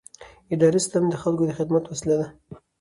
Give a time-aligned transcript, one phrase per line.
[0.53, 2.27] اداري سیستم د خلکو د خدمت وسیله ده.